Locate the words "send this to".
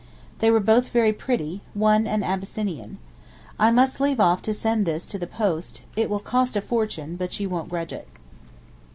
4.51-5.19